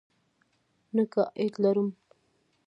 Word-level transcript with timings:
نه 0.95 1.03
ګائیډ 1.13 1.53
لرم. 1.63 1.89